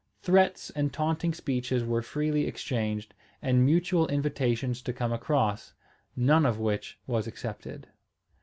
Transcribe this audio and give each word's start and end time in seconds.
Threats 0.23 0.71
and 0.71 0.91
taunting 0.91 1.31
speeches 1.31 1.83
were 1.83 2.01
freely 2.01 2.47
exchanged, 2.47 3.13
and 3.39 3.63
mutual 3.63 4.07
invitations 4.07 4.81
to 4.81 4.93
come 4.93 5.13
across, 5.13 5.73
none 6.15 6.43
of 6.43 6.57
which 6.59 6.97
was 7.05 7.27
accepted. 7.27 7.85